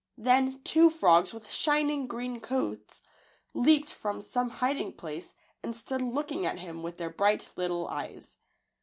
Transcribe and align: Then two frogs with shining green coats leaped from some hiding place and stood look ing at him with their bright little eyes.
Then 0.17 0.63
two 0.63 0.89
frogs 0.89 1.31
with 1.31 1.47
shining 1.47 2.07
green 2.07 2.39
coats 2.39 3.03
leaped 3.53 3.93
from 3.93 4.19
some 4.19 4.49
hiding 4.49 4.93
place 4.93 5.35
and 5.61 5.75
stood 5.75 6.01
look 6.01 6.31
ing 6.31 6.43
at 6.43 6.57
him 6.57 6.81
with 6.81 6.97
their 6.97 7.11
bright 7.11 7.49
little 7.55 7.87
eyes. 7.87 8.37